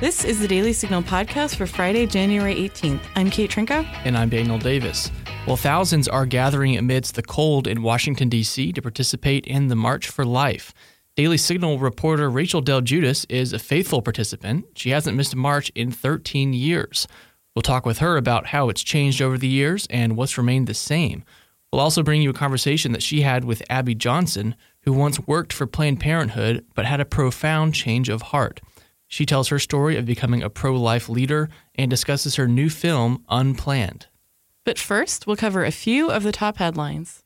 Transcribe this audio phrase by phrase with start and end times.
[0.00, 3.02] This is the Daily Signal podcast for Friday, January 18th.
[3.16, 3.86] I'm Kate Trinko.
[4.06, 5.10] And I'm Daniel Davis.
[5.46, 8.72] Well, thousands are gathering amidst the cold in Washington, D.C.
[8.72, 10.72] to participate in the March for Life.
[11.16, 14.64] Daily Signal reporter Rachel Del Guidice is a faithful participant.
[14.74, 17.06] She hasn't missed a march in 13 years.
[17.54, 20.72] We'll talk with her about how it's changed over the years and what's remained the
[20.72, 21.24] same.
[21.70, 25.52] We'll also bring you a conversation that she had with Abby Johnson, who once worked
[25.52, 28.62] for Planned Parenthood but had a profound change of heart.
[29.10, 33.24] She tells her story of becoming a pro life leader and discusses her new film,
[33.28, 34.06] Unplanned.
[34.64, 37.20] But first, we'll cover a few of the top headlines.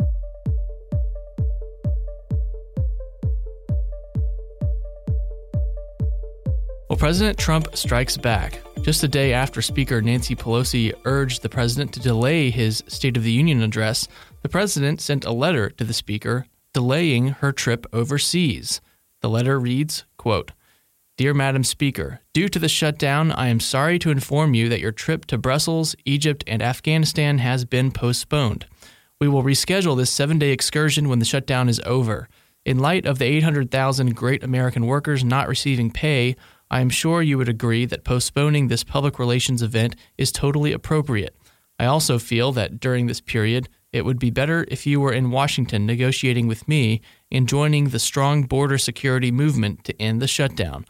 [6.88, 8.62] Well, President Trump strikes back.
[8.80, 13.24] Just a day after Speaker Nancy Pelosi urged the president to delay his State of
[13.24, 14.08] the Union address,
[14.40, 18.80] the president sent a letter to the speaker delaying her trip overseas.
[19.20, 20.52] The letter reads, quote,
[21.16, 24.90] Dear Madam Speaker, due to the shutdown, I am sorry to inform you that your
[24.90, 28.66] trip to Brussels, Egypt, and Afghanistan has been postponed.
[29.20, 32.28] We will reschedule this seven day excursion when the shutdown is over.
[32.64, 36.34] In light of the 800,000 great American workers not receiving pay,
[36.68, 41.36] I am sure you would agree that postponing this public relations event is totally appropriate.
[41.78, 45.30] I also feel that during this period, it would be better if you were in
[45.30, 50.84] Washington negotiating with me and joining the strong border security movement to end the shutdown.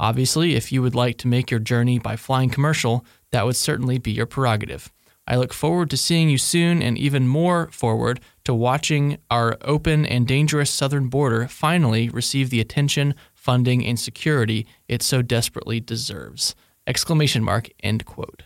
[0.00, 3.98] Obviously, if you would like to make your journey by flying commercial, that would certainly
[3.98, 4.90] be your prerogative.
[5.26, 10.06] I look forward to seeing you soon and even more forward to watching our open
[10.06, 16.54] and dangerous southern border finally receive the attention, funding, and security it so desperately deserves.
[16.86, 18.44] Exclamation mark, end quote.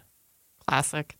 [0.66, 1.16] Classic.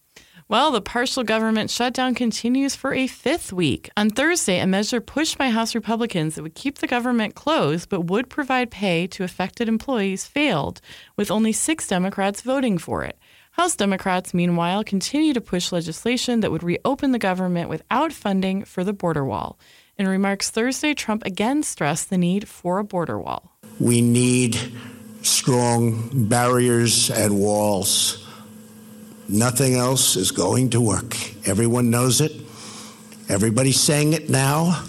[0.46, 3.88] Well, the partial government shutdown continues for a fifth week.
[3.96, 8.02] On Thursday, a measure pushed by House Republicans that would keep the government closed but
[8.02, 10.82] would provide pay to affected employees failed,
[11.16, 13.18] with only six Democrats voting for it.
[13.52, 18.84] House Democrats, meanwhile, continue to push legislation that would reopen the government without funding for
[18.84, 19.58] the border wall.
[19.96, 23.56] In remarks Thursday, Trump again stressed the need for a border wall.
[23.80, 24.58] We need
[25.22, 28.23] strong barriers and walls
[29.29, 31.17] Nothing else is going to work.
[31.46, 32.33] Everyone knows it.
[33.29, 34.85] Everybody's saying it now.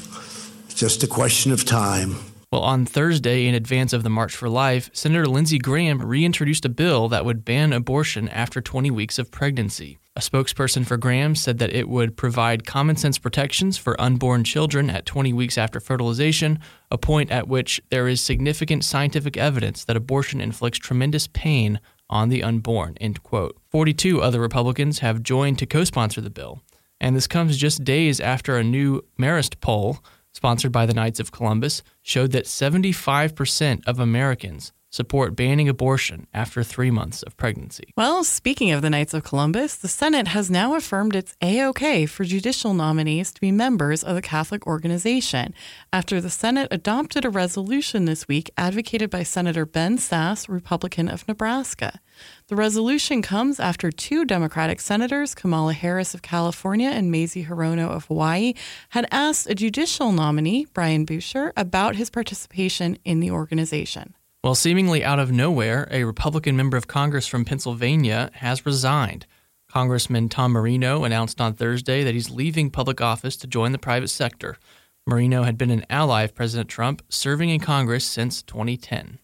[0.65, 2.17] It's just a question of time.
[2.51, 6.69] Well, on Thursday, in advance of the March for Life, Senator Lindsey Graham reintroduced a
[6.69, 9.97] bill that would ban abortion after 20 weeks of pregnancy.
[10.17, 14.89] A spokesperson for Graham said that it would provide common sense protections for unborn children
[14.89, 16.59] at 20 weeks after fertilization,
[16.89, 22.29] a point at which there is significant scientific evidence that abortion inflicts tremendous pain on
[22.29, 22.95] the unborn.
[22.99, 23.57] End quote.
[23.69, 26.61] 42 other Republicans have joined to co sponsor the bill,
[26.99, 29.99] and this comes just days after a new Marist poll,
[30.33, 36.63] sponsored by the Knights of Columbus, showed that 75% of Americans support banning abortion after
[36.63, 37.93] three months of pregnancy.
[37.97, 42.05] Well, speaking of the Knights of Columbus, the Senate has now affirmed it's A OK
[42.05, 45.53] for judicial nominees to be members of the Catholic organization
[45.91, 51.27] after the Senate adopted a resolution this week advocated by Senator Ben Sasse, Republican of
[51.27, 51.99] Nebraska.
[52.47, 58.05] The resolution comes after two Democratic senators, Kamala Harris of California and Mazie Hirono of
[58.05, 58.53] Hawaii,
[58.89, 64.13] had asked a judicial nominee, Brian Buescher, about his participation in the organization.
[64.45, 69.25] Well, seemingly out of nowhere, a Republican member of Congress from Pennsylvania has resigned.
[69.67, 74.09] Congressman Tom Marino announced on Thursday that he's leaving public office to join the private
[74.09, 74.57] sector.
[75.07, 79.17] Marino had been an ally of President Trump, serving in Congress since 2010.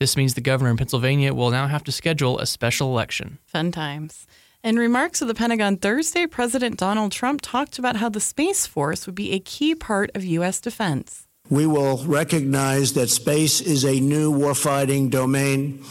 [0.00, 3.40] This means the governor in Pennsylvania will now have to schedule a special election.
[3.44, 4.26] Fun times.
[4.64, 9.04] In remarks to the Pentagon Thursday, President Donald Trump talked about how the Space Force
[9.04, 10.62] would be a key part of U.S.
[10.62, 15.84] defense we will recognize that space is a new warfighting domain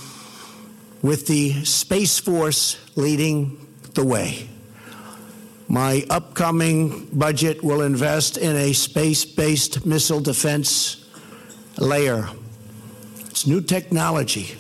[1.03, 3.63] with the Space Force leading
[3.94, 4.50] the way.
[5.67, 11.07] My upcoming budget will invest in a space based missile defense
[11.78, 12.27] layer.
[13.30, 14.56] It's new technology.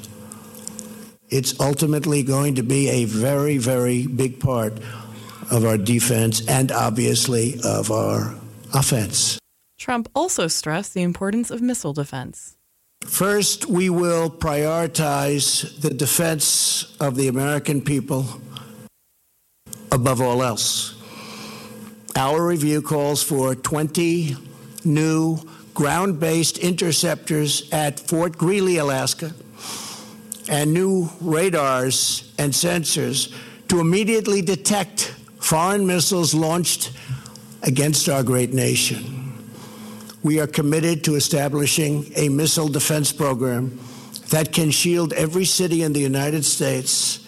[1.29, 4.73] It's ultimately going to be a very, very big part
[5.49, 8.35] of our defense and obviously of our
[8.71, 9.40] offense.
[9.81, 12.55] Trump also stressed the importance of missile defense.
[13.03, 18.27] First, we will prioritize the defense of the American people
[19.91, 20.93] above all else.
[22.15, 24.35] Our review calls for 20
[24.85, 25.39] new
[25.73, 29.33] ground based interceptors at Fort Greely, Alaska,
[30.47, 33.33] and new radars and sensors
[33.69, 36.91] to immediately detect foreign missiles launched
[37.63, 39.10] against our great nation
[40.23, 43.79] we are committed to establishing a missile defense program
[44.29, 47.27] that can shield every city in the United States,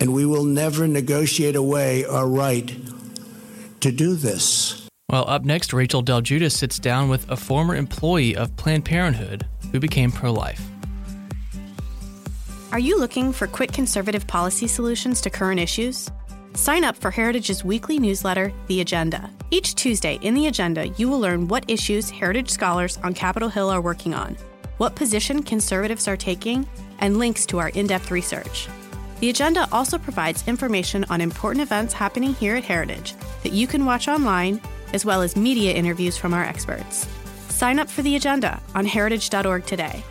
[0.00, 2.76] and we will never negotiate away our right
[3.80, 4.88] to do this.
[5.10, 9.44] Well, up next, Rachel Del Guidice sits down with a former employee of Planned Parenthood
[9.72, 10.64] who became pro life.
[12.72, 16.08] Are you looking for quick conservative policy solutions to current issues?
[16.54, 19.30] Sign up for Heritage's weekly newsletter, The Agenda.
[19.50, 23.70] Each Tuesday in The Agenda, you will learn what issues Heritage scholars on Capitol Hill
[23.70, 24.36] are working on,
[24.78, 26.68] what position conservatives are taking,
[26.98, 28.68] and links to our in depth research.
[29.20, 33.84] The Agenda also provides information on important events happening here at Heritage that you can
[33.84, 34.60] watch online,
[34.92, 37.06] as well as media interviews from our experts.
[37.48, 40.02] Sign up for The Agenda on heritage.org today.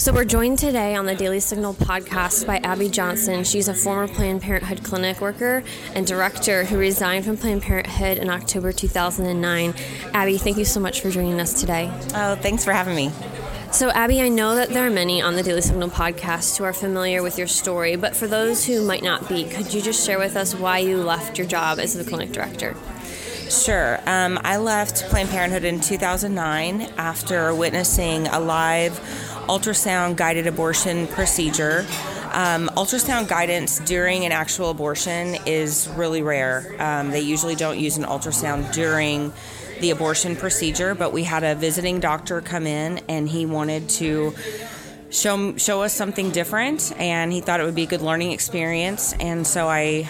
[0.00, 3.44] So, we're joined today on the Daily Signal podcast by Abby Johnson.
[3.44, 5.62] She's a former Planned Parenthood clinic worker
[5.94, 9.74] and director who resigned from Planned Parenthood in October 2009.
[10.14, 11.92] Abby, thank you so much for joining us today.
[12.14, 13.12] Oh, thanks for having me.
[13.72, 16.72] So, Abby, I know that there are many on the Daily Signal podcast who are
[16.72, 20.18] familiar with your story, but for those who might not be, could you just share
[20.18, 22.74] with us why you left your job as the clinic director?
[23.50, 23.98] Sure.
[24.06, 28.92] Um, I left Planned Parenthood in 2009 after witnessing a live
[29.48, 31.80] ultrasound guided abortion procedure.
[32.32, 36.76] Um, ultrasound guidance during an actual abortion is really rare.
[36.78, 39.32] Um, they usually don't use an ultrasound during
[39.80, 44.32] the abortion procedure, but we had a visiting doctor come in and he wanted to
[45.10, 49.12] show show us something different and he thought it would be a good learning experience
[49.14, 50.08] and so I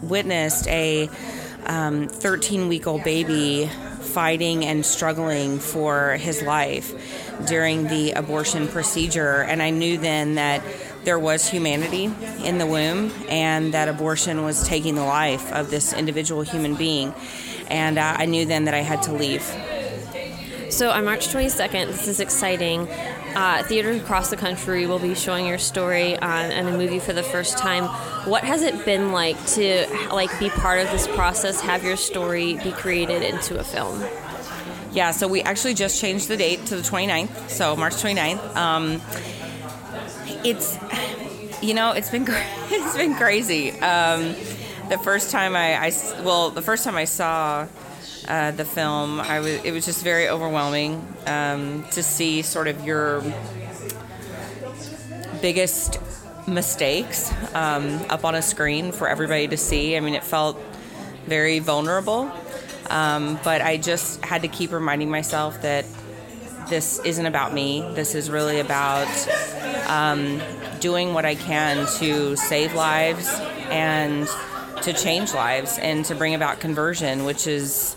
[0.00, 1.10] witnessed a
[1.64, 3.70] 13 um, week old baby
[4.00, 6.92] fighting and struggling for his life
[7.46, 9.42] during the abortion procedure.
[9.42, 10.62] And I knew then that
[11.04, 12.10] there was humanity
[12.44, 17.14] in the womb and that abortion was taking the life of this individual human being.
[17.68, 19.42] And uh, I knew then that I had to leave.
[20.70, 22.88] So on March 22nd, this is exciting.
[23.34, 27.12] Uh, theaters across the country will be showing your story on, on a movie for
[27.12, 27.84] the first time.
[28.28, 32.54] What has it been like to like be part of this process, have your story
[32.62, 34.04] be created into a film?
[34.92, 38.56] Yeah, so we actually just changed the date to the 29th, so March 29th.
[38.56, 39.00] Um,
[40.44, 40.76] it's,
[41.62, 43.70] you know, it's been it's been crazy.
[43.80, 44.34] Um,
[44.88, 45.92] the first time I, I,
[46.24, 47.68] well, the first time I saw
[48.30, 52.86] uh, the film, I was it was just very overwhelming um, to see sort of
[52.86, 53.24] your
[55.42, 55.98] biggest
[56.46, 59.96] mistakes um, up on a screen for everybody to see.
[59.96, 60.56] I mean, it felt
[61.26, 62.30] very vulnerable,
[62.88, 65.84] um, but I just had to keep reminding myself that
[66.68, 67.80] this isn't about me.
[67.94, 69.08] This is really about
[69.88, 70.40] um,
[70.78, 73.28] doing what I can to save lives
[73.70, 74.28] and
[74.82, 77.96] to change lives and to bring about conversion, which is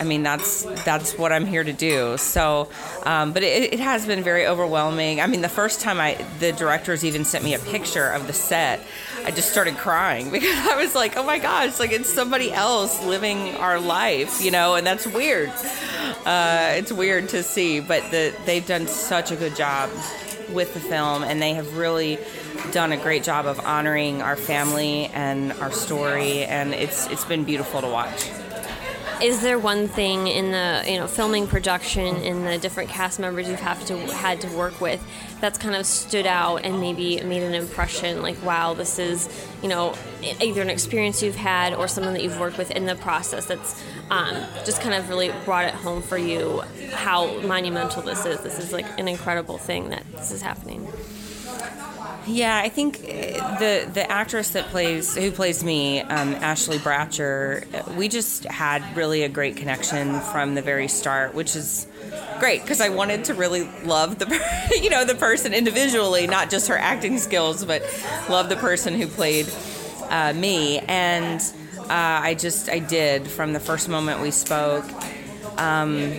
[0.00, 2.16] I mean, that's that's what I'm here to do.
[2.18, 2.68] So,
[3.04, 5.20] um, but it, it, has been very overwhelming.
[5.20, 8.32] I mean, the first time I, the directors even sent me a picture of the
[8.32, 8.80] set,
[9.24, 13.04] I just started crying because I was like, oh my gosh, like it's somebody else
[13.04, 15.50] living our life, you know, and that's weird.
[16.24, 19.90] Uh, it's weird to see, but the, they've done such a good job
[20.52, 22.18] with the film, and they have really
[22.72, 27.44] done a great job of honoring our family and our story, and it's it's been
[27.44, 28.30] beautiful to watch
[29.22, 33.48] is there one thing in the you know filming production in the different cast members
[33.48, 35.02] you've have to had to work with
[35.40, 39.28] that's kind of stood out and maybe made an impression like wow this is
[39.62, 39.94] you know
[40.40, 43.82] either an experience you've had or someone that you've worked with in the process that's
[44.10, 44.34] um,
[44.64, 48.40] just kind of really brought it home for you how monumental this is?
[48.40, 50.86] This is like an incredible thing that this is happening
[52.28, 57.96] yeah, I think uh, the the actress that plays who plays me, um, Ashley Bratcher,
[57.96, 61.86] we just had really a great connection from the very start, which is
[62.38, 64.26] great because I wanted to really love the
[64.82, 67.82] you know the person individually, not just her acting skills, but
[68.28, 69.48] love the person who played
[70.10, 71.40] uh, me, and
[71.78, 74.84] uh, I just I did from the first moment we spoke.
[75.56, 76.12] Um,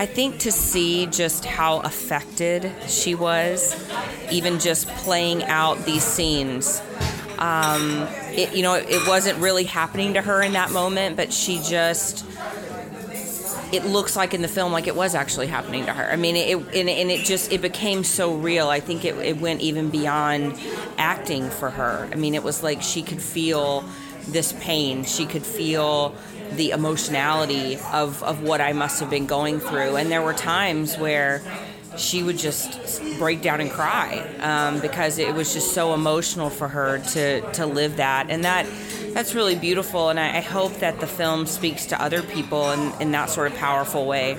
[0.00, 3.76] I think to see just how affected she was,
[4.32, 6.80] even just playing out these scenes.
[7.38, 11.34] Um, it, you know, it, it wasn't really happening to her in that moment, but
[11.34, 12.24] she just
[13.72, 16.10] it looks like in the film like it was actually happening to her.
[16.10, 18.70] I mean, it and, and it just it became so real.
[18.70, 20.58] I think it, it went even beyond
[20.96, 22.08] acting for her.
[22.10, 23.84] I mean, it was like she could feel
[24.28, 25.04] this pain.
[25.04, 26.14] She could feel
[26.52, 29.96] the emotionality of, of what I must have been going through.
[29.96, 31.42] And there were times where
[31.96, 36.68] she would just break down and cry um, because it was just so emotional for
[36.68, 38.30] her to, to live that.
[38.30, 38.66] And that
[39.12, 40.08] that's really beautiful.
[40.08, 43.50] And I, I hope that the film speaks to other people in, in that sort
[43.50, 44.38] of powerful way.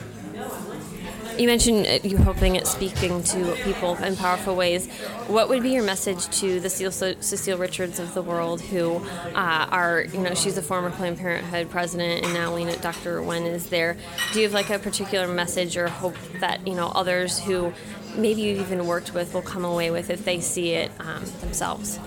[1.37, 4.87] You mentioned uh, you hoping at speaking to people in powerful ways.
[5.27, 10.01] What would be your message to the Cecile Richards of the world who uh, are,
[10.01, 13.21] you know, she's a former Planned Parenthood president and now Leana, Dr.
[13.21, 13.97] Wen is there.
[14.33, 17.73] Do you have like a particular message or hope that, you know, others who
[18.15, 21.99] maybe you've even worked with will come away with if they see it um, themselves?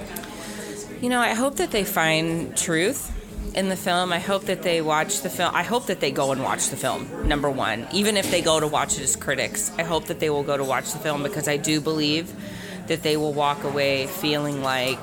[1.00, 3.13] You know, I hope that they find truth
[3.54, 4.12] in the film.
[4.12, 5.54] I hope that they watch the film.
[5.54, 7.86] I hope that they go and watch the film, number one.
[7.92, 10.56] Even if they go to watch it as critics, I hope that they will go
[10.56, 12.32] to watch the film because I do believe
[12.86, 15.00] that they will walk away feeling like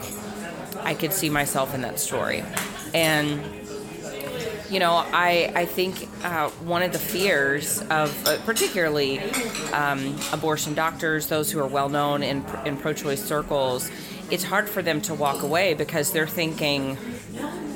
[0.80, 2.44] I could see myself in that story.
[2.94, 3.42] And
[4.72, 9.20] you know, I, I think uh, one of the fears of uh, particularly
[9.74, 13.92] um, abortion doctors, those who are well known in, in pro choice circles,
[14.30, 16.98] it's hard for them to walk away because they're thinking,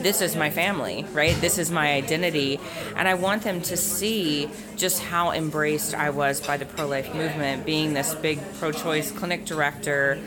[0.05, 1.35] this is my family, right?
[1.41, 2.59] This is my identity.
[2.95, 7.11] And I want them to see just how embraced I was by the pro life
[7.15, 10.21] movement, being this big pro choice clinic director.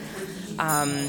[0.59, 1.09] Um,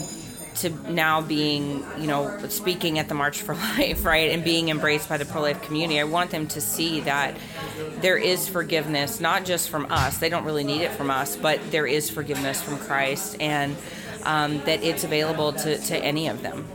[0.58, 5.08] to now being, you know, speaking at the March for Life, right, and being embraced
[5.08, 6.02] by the pro life community.
[6.02, 7.38] I want them to see that
[8.02, 11.60] there is forgiveness, not just from us, they don't really need it from us, but
[11.72, 13.78] there is forgiveness from Christ, and
[14.26, 16.68] um, that it's available to, to any of them.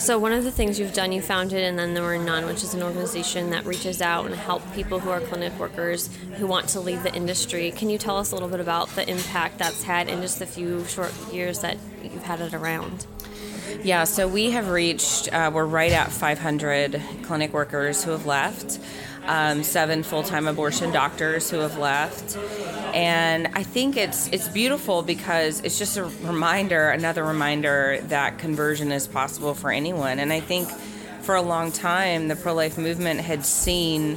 [0.00, 2.64] So one of the things you've done, you founded and then there were none, which
[2.64, 6.70] is an organization that reaches out and help people who are clinic workers who want
[6.70, 7.70] to leave the industry.
[7.70, 10.46] Can you tell us a little bit about the impact that's had in just the
[10.46, 13.06] few short years that you've had it around?
[13.82, 18.80] Yeah, so we have reached, uh, we're right at 500 clinic workers who have left
[19.26, 22.36] um, seven full-time abortion doctors who have left,
[22.94, 28.92] and I think it's it's beautiful because it's just a reminder, another reminder that conversion
[28.92, 30.18] is possible for anyone.
[30.18, 30.68] And I think
[31.22, 34.16] for a long time the pro-life movement had seen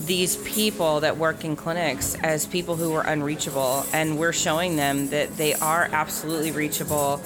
[0.00, 5.08] these people that work in clinics as people who were unreachable, and we're showing them
[5.08, 7.20] that they are absolutely reachable.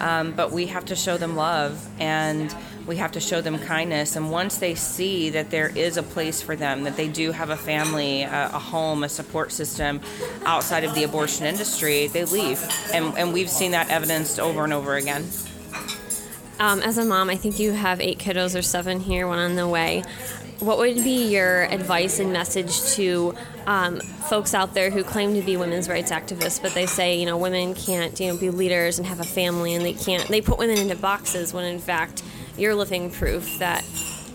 [0.00, 2.54] Um, but we have to show them love and
[2.86, 4.16] we have to show them kindness.
[4.16, 7.50] And once they see that there is a place for them, that they do have
[7.50, 10.00] a family, a, a home, a support system
[10.44, 12.62] outside of the abortion industry, they leave.
[12.92, 15.24] And, and we've seen that evidenced over and over again.
[16.58, 19.56] Um, as a mom, I think you have eight kiddos or seven here, one on
[19.56, 20.04] the way.
[20.60, 23.34] What would be your advice and message to
[23.66, 27.26] um, folks out there who claim to be women's rights activists, but they say you
[27.26, 30.40] know women can't you know be leaders and have a family, and they can't they
[30.40, 32.22] put women into boxes when in fact
[32.58, 33.84] you're living proof that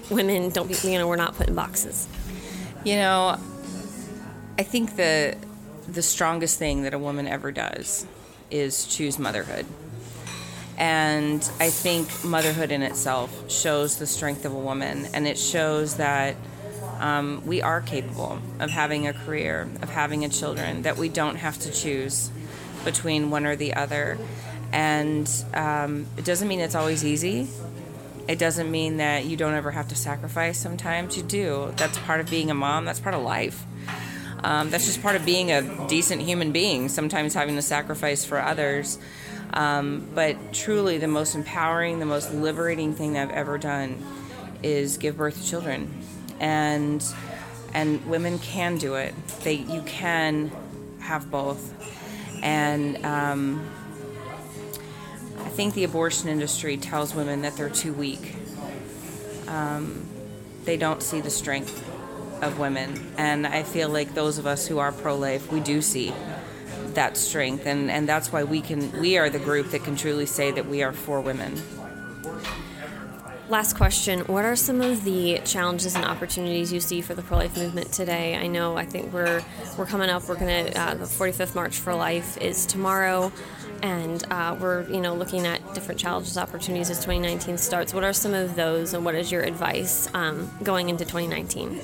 [0.10, 2.08] women don't be, you know, we're not put in boxes.
[2.84, 3.40] You know,
[4.58, 5.38] I think the
[5.88, 8.06] the strongest thing that a woman ever does
[8.50, 9.66] is choose motherhood.
[10.78, 15.98] And I think motherhood in itself shows the strength of a woman, and it shows
[15.98, 16.36] that
[17.00, 21.36] um, we are capable of having a career, of having a children, that we don't
[21.36, 22.32] have to choose
[22.84, 24.18] between one or the other.
[24.72, 27.48] And um, it doesn't mean it's always easy,
[28.32, 30.58] it doesn't mean that you don't ever have to sacrifice.
[30.58, 31.74] Sometimes you do.
[31.76, 32.86] That's part of being a mom.
[32.86, 33.66] That's part of life.
[34.42, 36.88] Um, that's just part of being a decent human being.
[36.88, 38.98] Sometimes having to sacrifice for others.
[39.52, 44.02] Um, but truly, the most empowering, the most liberating thing I've ever done
[44.64, 45.94] is give birth to children,
[46.40, 47.04] and
[47.74, 49.14] and women can do it.
[49.44, 50.52] They you can
[51.02, 51.74] have both,
[52.42, 53.06] and.
[53.06, 53.70] Um,
[55.52, 58.36] think the abortion industry tells women that they're too weak.
[59.48, 60.08] Um,
[60.66, 61.88] they don't see the strength
[62.42, 63.14] of women.
[63.18, 66.14] And I feel like those of us who are pro life, we do see
[66.94, 67.66] that strength.
[67.66, 70.66] And, and that's why we can we are the group that can truly say that
[70.66, 71.62] we are for women.
[73.52, 74.22] Last question.
[74.28, 77.92] What are some of the challenges and opportunities you see for the pro life movement
[77.92, 78.38] today?
[78.38, 79.44] I know I think we're
[79.78, 80.26] we're coming up.
[80.30, 83.30] We're gonna uh, the 45th March for Life is tomorrow
[83.84, 88.14] and uh, we're you know looking at different challenges opportunities as 2019 starts what are
[88.14, 91.82] some of those and what is your advice um, going into 2019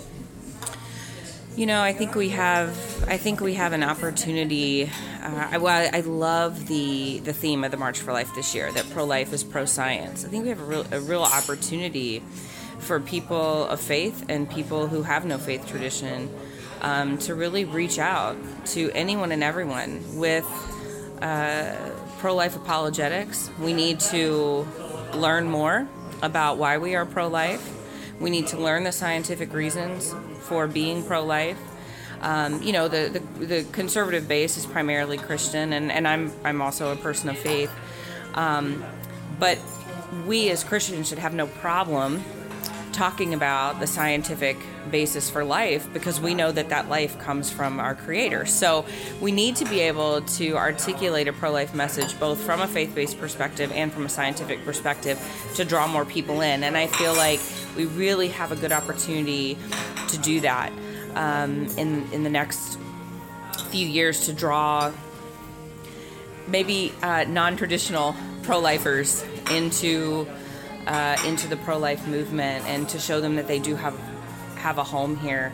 [1.58, 2.70] you know i think we have
[3.10, 4.90] i think we have an opportunity
[5.24, 8.72] uh, I, well, I love the the theme of the march for life this year
[8.72, 12.24] that pro-life is pro-science i think we have a real, a real opportunity
[12.80, 16.30] for people of faith and people who have no faith tradition
[16.82, 20.46] um, to really reach out to anyone and everyone with
[21.22, 21.76] uh,
[22.20, 23.50] pro life apologetics.
[23.60, 24.68] We need to
[25.14, 25.88] learn more
[26.22, 27.77] about why we are pro life.
[28.20, 31.60] We need to learn the scientific reasons for being pro life.
[32.22, 36.64] Um, you know, the, the, the, conservative base is primarily Christian, and, and I'm, I'm
[36.64, 37.72] also a person of faith.
[38.34, 38.84] Um,
[39.40, 39.60] but
[40.26, 42.24] we as Christians should have no problem
[42.98, 44.58] talking about the scientific
[44.90, 48.44] basis for life because we know that that life comes from our creator.
[48.48, 48.86] So
[49.22, 52.96] we need to be able to articulate a pro life message both from a faith
[52.96, 55.20] based perspective and from a scientific perspective
[55.56, 56.64] to draw more people in.
[56.64, 57.40] And I feel like
[57.76, 59.60] we really have a good opportunity
[60.08, 60.74] to do that
[61.14, 62.80] um, in, in the next
[63.70, 64.92] few years to draw
[66.48, 70.28] maybe uh, non traditional pro lifers into
[70.88, 73.98] uh, into the pro-life movement and to show them that they do have
[74.56, 75.54] have a home here.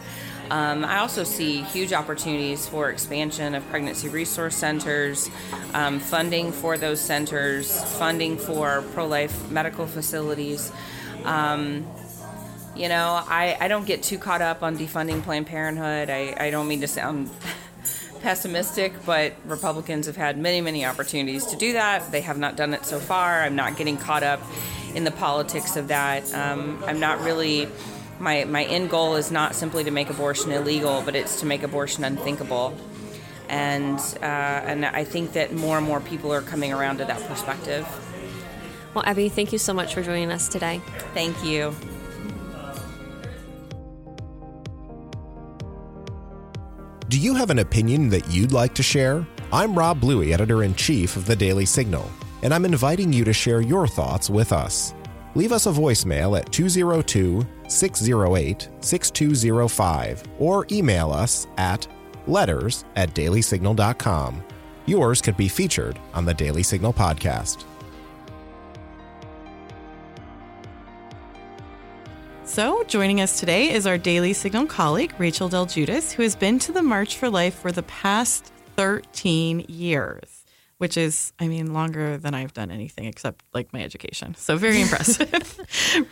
[0.49, 5.29] Um, I also see huge opportunities for expansion of pregnancy resource centers,
[5.73, 10.71] um, funding for those centers, funding for pro-life medical facilities.
[11.23, 11.87] Um,
[12.75, 16.09] you know, I, I don't get too caught up on defunding Planned Parenthood.
[16.09, 17.29] I, I don't mean to sound
[18.21, 22.11] pessimistic, but Republicans have had many, many opportunities to do that.
[22.11, 23.41] They have not done it so far.
[23.41, 24.41] I'm not getting caught up
[24.93, 26.31] in the politics of that.
[26.33, 27.67] Um, I'm not really.
[28.19, 31.63] My, my end goal is not simply to make abortion illegal, but it's to make
[31.63, 32.77] abortion unthinkable.
[33.49, 37.21] And, uh, and I think that more and more people are coming around to that
[37.27, 37.85] perspective.
[38.93, 40.79] Well, Abby, thank you so much for joining us today.
[41.13, 41.75] Thank you.
[47.09, 49.25] Do you have an opinion that you'd like to share?
[49.51, 52.09] I'm Rob Bluey, editor in chief of the Daily Signal
[52.43, 54.93] and I'm inviting you to share your thoughts with us.
[55.33, 61.87] Leave us a voicemail at 202 608 6205 or email us at
[62.27, 64.43] letters at dailysignal.com.
[64.85, 67.63] Yours could be featured on the Daily Signal podcast.
[72.43, 76.59] So, joining us today is our Daily Signal colleague, Rachel Del Guidice, who has been
[76.59, 80.32] to the March for Life for the past 13 years
[80.83, 84.35] which is, I mean, longer than I've done anything except like my education.
[84.35, 85.57] So very impressive.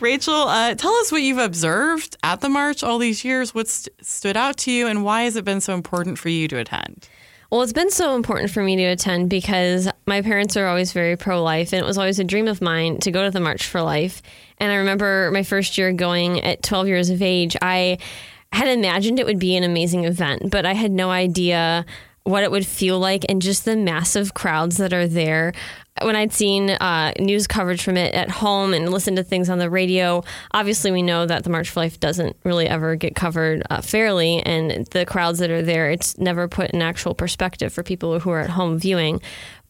[0.00, 3.54] Rachel, uh, tell us what you've observed at the march all these years.
[3.54, 6.48] What st- stood out to you, and why has it been so important for you
[6.48, 7.06] to attend?
[7.50, 11.18] Well, it's been so important for me to attend because my parents are always very
[11.18, 13.66] pro life, and it was always a dream of mine to go to the March
[13.66, 14.22] for Life.
[14.56, 17.98] And I remember my first year going at 12 years of age, I
[18.54, 21.84] had imagined it would be an amazing event, but I had no idea
[22.24, 25.52] what it would feel like and just the massive crowds that are there
[26.00, 29.58] when I'd seen uh, news coverage from it at home and listened to things on
[29.58, 33.62] the radio, obviously we know that the March for Life doesn't really ever get covered
[33.68, 37.82] uh, fairly, and the crowds that are there, it's never put in actual perspective for
[37.82, 39.20] people who are at home viewing.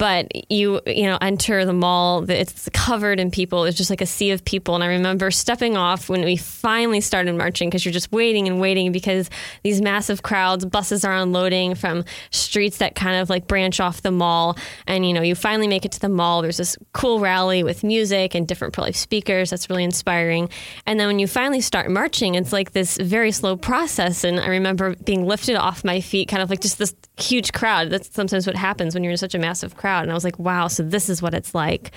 [0.03, 3.62] But you, you know, enter the mall, it's covered in people.
[3.62, 4.75] It's just like a sea of people.
[4.75, 8.61] And I remember stepping off when we finally started marching because you're just waiting and
[8.61, 9.31] waiting because
[9.62, 14.11] these massive crowds, buses are unloading from streets that kind of like branch off the
[14.11, 16.43] mall, and you know, you finally make it to the mall.
[16.43, 19.51] There's this cool rally with music and different pro life speakers.
[19.51, 20.49] That's really inspiring.
[20.85, 24.25] And then when you finally start marching, it's like this very slow process.
[24.25, 27.91] And I remember being lifted off my feet, kind of like just this huge crowd.
[27.91, 29.91] That's sometimes what happens when you're in such a massive crowd.
[30.00, 31.92] And I was like, wow, so this is what it's like.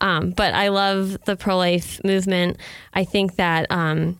[0.00, 2.58] Um, but I love the pro life movement.
[2.92, 3.70] I think that.
[3.70, 4.18] Um,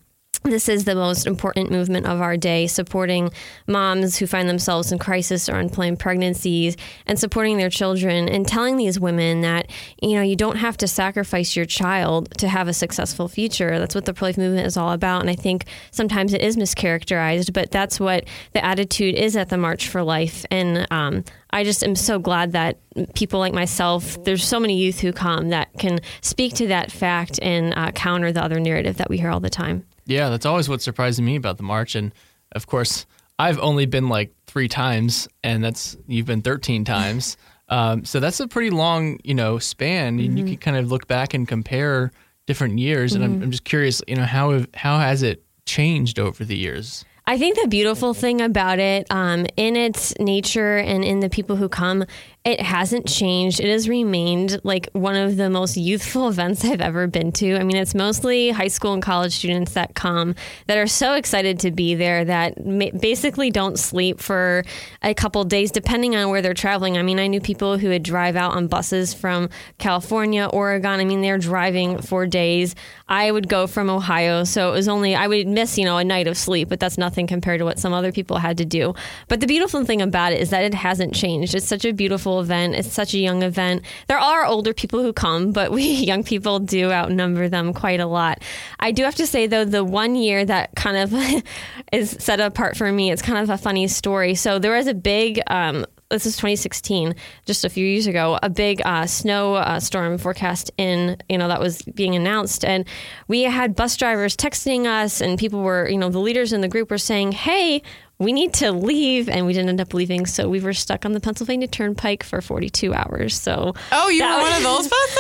[0.51, 3.31] this is the most important movement of our day, supporting
[3.67, 8.77] moms who find themselves in crisis or unplanned pregnancies and supporting their children and telling
[8.77, 12.73] these women that, you know, you don't have to sacrifice your child to have a
[12.73, 13.79] successful future.
[13.79, 15.21] That's what the pro life movement is all about.
[15.21, 19.57] And I think sometimes it is mischaracterized, but that's what the attitude is at the
[19.59, 20.45] March for Life.
[20.51, 22.79] And um, I just am so glad that
[23.15, 27.39] people like myself, there's so many youth who come that can speak to that fact
[27.43, 29.85] and uh, counter the other narrative that we hear all the time.
[30.07, 31.95] Yeah, that's always what surprises me about the march.
[31.95, 32.15] And
[32.53, 33.07] of course,
[33.39, 37.37] I've only been like three times, and that's you've been 13 times.
[37.69, 40.37] Um, so that's a pretty long, you know, span, and mm-hmm.
[40.37, 42.13] you can kind of look back and compare
[42.47, 43.13] different years.
[43.13, 43.23] Mm-hmm.
[43.23, 43.45] And I'm, mm-hmm.
[43.45, 47.05] I'm just curious, you know, how how has it changed over the years?
[47.29, 51.57] I think the beautiful thing about it, um, in its nature and in the people
[51.57, 52.05] who come,
[52.47, 53.59] it hasn't changed.
[53.59, 57.57] It has remained like one of the most youthful events I've ever been to.
[57.57, 60.37] I mean, it's mostly high school and college students that come
[60.69, 62.55] that are so excited to be there that
[63.01, 64.63] basically don't sleep for
[65.03, 66.97] a couple days, depending on where they're traveling.
[66.97, 71.01] I mean, I knew people who would drive out on buses from California, Oregon.
[71.01, 72.77] I mean, they're driving for days.
[73.09, 76.05] I would go from Ohio, so it was only, I would miss, you know, a
[76.05, 78.95] night of sleep, but that's nothing compared to what some other people had to do.
[79.27, 81.53] But the beautiful thing about it is that it hasn't changed.
[81.53, 82.75] It's such a beautiful event.
[82.75, 83.83] It's such a young event.
[84.07, 88.07] There are older people who come, but we young people do outnumber them quite a
[88.07, 88.43] lot.
[88.81, 91.43] I do have to say, though, the one year that kind of
[91.93, 94.35] is set apart for me, it's kind of a funny story.
[94.35, 97.15] So there was a big um, this is 2016,
[97.47, 101.49] just a few years ago, a big uh, snow uh, storm forecast in, you know,
[101.49, 102.65] that was being announced.
[102.65, 102.87] And
[103.27, 106.69] we had bus drivers texting us, and people were, you know, the leaders in the
[106.69, 107.83] group were saying, hey,
[108.19, 111.13] we need to leave and we didn't end up leaving so we were stuck on
[111.13, 115.19] the pennsylvania turnpike for 42 hours so Oh, you were one of those buses?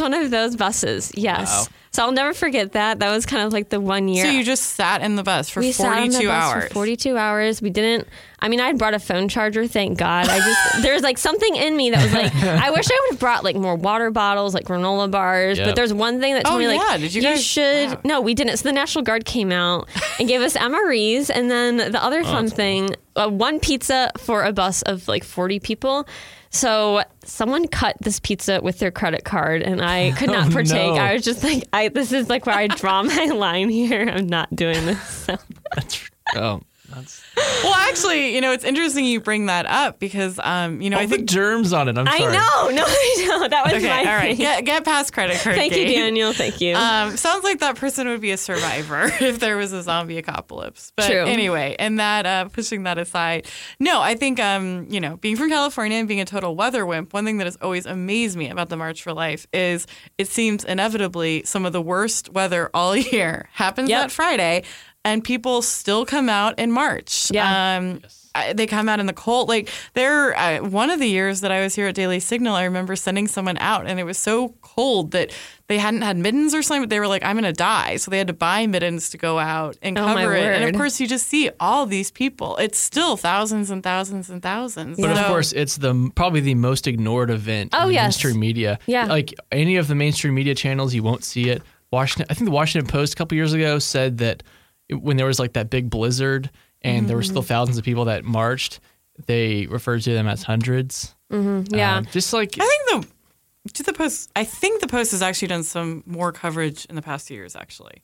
[0.00, 3.52] Was one of those buses yes so i'll never forget that that was kind of
[3.52, 6.02] like the one year So you just sat in the bus for we 42 sat
[6.02, 6.64] on the bus hours.
[6.68, 7.60] for 42 hours.
[7.62, 8.06] We didn't.
[8.38, 9.66] I mean, I had brought a phone charger.
[9.66, 10.28] Thank God.
[10.28, 13.18] I just there's like something in me that was like, I wish I would have
[13.20, 15.58] brought like more water bottles, like granola bars.
[15.58, 15.66] Yep.
[15.66, 16.96] But there's one thing that told Oh, me like, yeah.
[16.98, 17.90] Did you guys- should.
[17.90, 18.00] wow.
[18.04, 18.56] No, we didn't.
[18.58, 19.88] So the National Guard came out
[20.20, 24.52] and gave us MREs, and then the other fun thing, uh, one pizza for a
[24.52, 26.06] bus of like 40 people.
[26.50, 30.94] So someone cut this pizza with their credit card, and I could not Oh, partake.
[30.94, 31.00] no.
[31.00, 34.08] I was just like, I this is like where I draw my line here.
[34.08, 35.00] I'm not doing this.
[35.08, 35.36] So.
[35.74, 36.60] That's oh,
[36.94, 37.22] that's
[37.62, 41.02] Well, actually, you know, it's interesting you bring that up because, um, you know, all
[41.02, 41.28] I the think.
[41.28, 41.96] germs on it.
[41.98, 42.22] I'm sorry.
[42.24, 43.48] I know, no, I know.
[43.48, 44.36] That was Okay, my all right.
[44.36, 44.38] thing.
[44.38, 45.56] Get, get past credit card.
[45.56, 45.84] Thank you.
[45.86, 46.32] Daniel.
[46.32, 46.74] Thank you.
[46.74, 50.92] Um, sounds like that person would be a survivor if there was a zombie apocalypse.
[50.96, 51.24] But True.
[51.24, 53.46] anyway, and that uh, pushing that aside,
[53.78, 57.12] no, I think um, you know, being from California and being a total weather wimp,
[57.12, 59.86] one thing that has always amazed me about the March for Life is
[60.18, 64.02] it seems inevitably some of the worst weather all year happens Yep.
[64.02, 64.62] that Friday,
[65.04, 67.30] and people still come out in March.
[67.30, 67.76] Yeah.
[67.78, 68.00] Um,
[68.32, 69.48] I- they come out in the cold.
[69.48, 72.62] Like there, uh, one of the years that I was here at Daily Signal, I
[72.62, 75.32] remember sending someone out, and it was so cold that
[75.66, 76.82] they hadn't had mittens or something.
[76.82, 79.40] But they were like, "I'm gonna die," so they had to buy mittens to go
[79.40, 80.44] out and Oh, cover it.
[80.62, 82.56] And of course, you just see all these people.
[82.58, 85.00] It's still thousands and thousands and thousands.
[85.00, 88.02] But of course, it's the probably the most ignored event Oh, in yes.
[88.22, 88.78] mainstream media.
[88.86, 89.06] Yeah.
[89.06, 91.62] like any of the mainstream media channels, you won't see it.
[91.90, 94.44] Washington, I think the Washington Post a couple years ago said that it-
[94.92, 96.50] when there was like that big blizzard
[96.82, 97.30] and there were Mm-hmm.
[97.30, 98.80] still thousands of people that marched,
[99.26, 101.14] they referred to them as hundreds.
[101.30, 101.96] yeah.
[101.98, 104.30] Um, just like I think the to the post.
[104.34, 107.54] I think the post has actually done some more coverage in the past two years,
[107.54, 108.02] actually.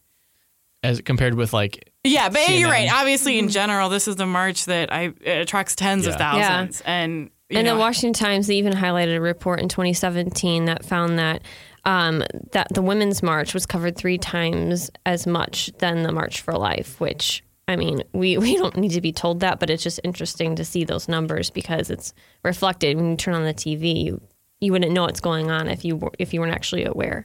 [0.83, 2.91] as compared with like Yeah, but you're right.
[2.93, 6.49] Obviously, in general, this is the march that I it attracts tens of thousands, Yeah.
[6.49, 10.67] thousands, and you and know, the Washington Times they even highlighted a report in 2017
[10.67, 11.43] that found that
[11.87, 16.53] um, that the Women's March was covered three times as much than the March for
[16.53, 20.01] Life, which I mean, we, we don't need to be told that, but it's just
[20.05, 24.05] interesting to see those numbers because it's reflected when you turn on the TV.
[24.05, 24.21] You
[24.59, 27.25] you wouldn't know what's going on if you if you weren't actually aware.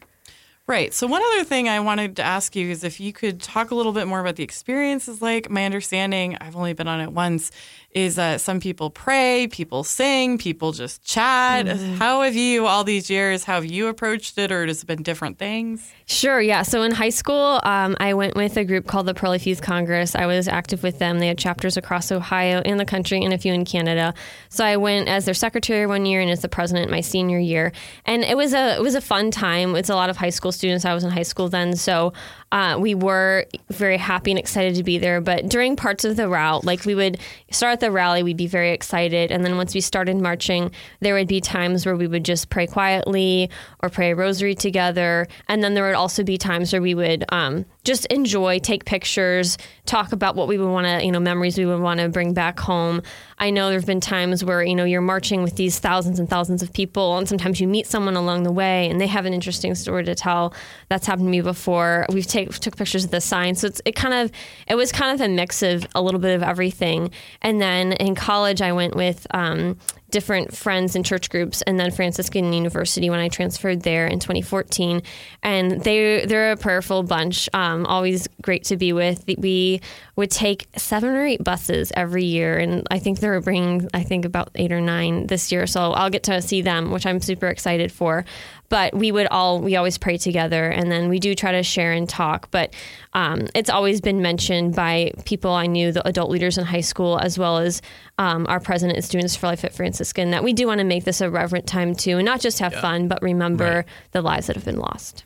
[0.67, 0.93] Right.
[0.93, 3.76] So one other thing I wanted to ask you is if you could talk a
[3.76, 5.21] little bit more about the experiences.
[5.21, 7.52] Like my understanding, I've only been on it once,
[7.91, 11.67] is that some people pray, people sing, people just chat.
[11.67, 13.43] How have you all these years?
[13.43, 15.91] How have you approached it, or has it been different things?
[16.06, 16.62] Sure, yeah.
[16.62, 20.15] So in high school, um, I went with a group called the Life Youth Congress.
[20.15, 21.19] I was active with them.
[21.19, 24.13] They had chapters across Ohio and the country and a few in Canada.
[24.50, 27.74] So I went as their secretary one year and as the president my senior year.
[28.06, 29.76] And it was a it was a fun time.
[29.76, 30.86] It's a lot of high school students.
[30.86, 32.14] I was in high school then, so
[32.52, 35.22] uh, we were very happy and excited to be there.
[35.22, 37.20] But during parts of the route, like we would
[37.52, 41.14] start at the rally, we'd be very excited, and then once we started marching, there
[41.14, 43.50] would be times where we would just pray quietly
[43.82, 47.24] or pray a rosary together, and then there would also be times where we would
[47.30, 51.58] um, just enjoy, take pictures, talk about what we would want to, you know, memories
[51.58, 53.02] we would want to bring back home.
[53.40, 56.30] I know there have been times where you know you're marching with these thousands and
[56.30, 59.34] thousands of people, and sometimes you meet someone along the way, and they have an
[59.34, 60.40] interesting story to tell.
[60.89, 62.06] That's happened to me before.
[62.10, 64.32] We've take, took pictures of the sign, so it's it kind of
[64.67, 67.12] it was kind of a mix of a little bit of everything.
[67.41, 69.27] And then in college, I went with.
[69.32, 69.77] Um,
[70.12, 75.02] different friends and church groups and then Franciscan University when I transferred there in 2014
[75.41, 79.24] and they they're a prayerful bunch um, always great to be with.
[79.38, 79.82] We
[80.15, 84.26] would take seven or eight buses every year and I think they're bringing I think
[84.26, 87.47] about eight or nine this year so I'll get to see them which I'm super
[87.47, 88.26] excited for.
[88.69, 91.91] But we would all we always pray together and then we do try to share
[91.91, 92.50] and talk.
[92.52, 92.74] But
[93.13, 97.19] um, it's always been mentioned by people I knew the adult leaders in high school
[97.19, 97.82] as well as
[98.17, 101.04] um, our president is Students for Life at Franciscan that we do want to make
[101.04, 103.86] this a reverent time too and not just have fun but remember Right.
[104.12, 105.26] the lives that have been lost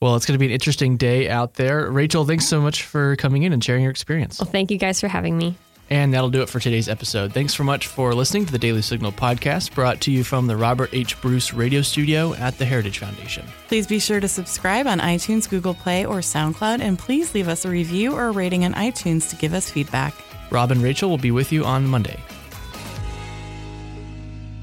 [0.00, 1.90] Well, it's going to be an interesting day out there.
[1.90, 4.38] Rachel, thanks so much for coming in and sharing your experience.
[4.38, 5.56] well thank you guys for having me
[5.88, 7.32] And that'll do it for today's episode.
[7.32, 10.56] Thanks so much for listening to the Daily Signal podcast brought to you from the
[10.56, 11.20] Robert H.
[11.20, 13.46] Bruce Radio Studio at the Heritage Foundation.
[13.68, 17.64] Please be sure to subscribe on iTunes, Google Play, or SoundCloud, and please leave us
[17.64, 20.14] a review or a rating on iTunes to give us feedback.
[20.50, 22.18] Rob and Rachel will be with you on Monday.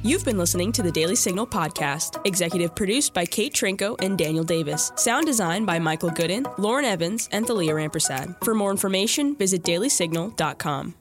[0.05, 4.43] You've been listening to the Daily Signal podcast, executive produced by Kate Trinko and Daniel
[4.43, 4.91] Davis.
[4.97, 8.35] Sound design by Michael Gooden, Lauren Evans, and Thalia Rampersad.
[8.43, 10.95] For more information, visit dailysignal.com.